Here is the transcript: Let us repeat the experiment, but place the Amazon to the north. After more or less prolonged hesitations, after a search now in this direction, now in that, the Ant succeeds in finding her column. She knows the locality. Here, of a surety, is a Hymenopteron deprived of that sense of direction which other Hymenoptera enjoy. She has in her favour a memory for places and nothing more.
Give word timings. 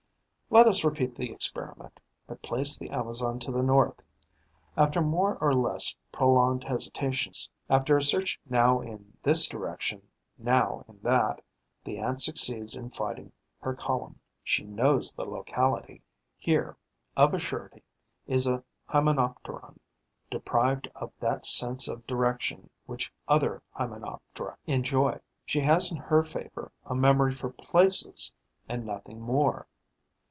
Let 0.53 0.67
us 0.67 0.83
repeat 0.83 1.15
the 1.15 1.31
experiment, 1.31 2.01
but 2.27 2.41
place 2.41 2.77
the 2.77 2.89
Amazon 2.89 3.39
to 3.39 3.53
the 3.53 3.63
north. 3.63 4.01
After 4.75 4.99
more 4.99 5.37
or 5.37 5.53
less 5.55 5.95
prolonged 6.11 6.65
hesitations, 6.65 7.49
after 7.69 7.95
a 7.95 8.03
search 8.03 8.37
now 8.45 8.81
in 8.81 9.13
this 9.23 9.47
direction, 9.47 10.01
now 10.37 10.83
in 10.89 10.99
that, 11.03 11.41
the 11.85 11.99
Ant 11.99 12.19
succeeds 12.19 12.75
in 12.75 12.89
finding 12.89 13.31
her 13.61 13.73
column. 13.73 14.19
She 14.43 14.65
knows 14.65 15.13
the 15.13 15.23
locality. 15.23 16.01
Here, 16.37 16.75
of 17.15 17.33
a 17.33 17.39
surety, 17.39 17.83
is 18.27 18.45
a 18.45 18.61
Hymenopteron 18.89 19.77
deprived 20.29 20.89
of 20.95 21.13
that 21.21 21.45
sense 21.45 21.87
of 21.87 22.05
direction 22.05 22.69
which 22.87 23.09
other 23.25 23.63
Hymenoptera 23.73 24.57
enjoy. 24.65 25.17
She 25.45 25.61
has 25.61 25.89
in 25.93 25.95
her 25.97 26.23
favour 26.25 26.73
a 26.85 26.93
memory 26.93 27.33
for 27.33 27.51
places 27.51 28.33
and 28.67 28.85
nothing 28.85 29.21
more. 29.21 29.65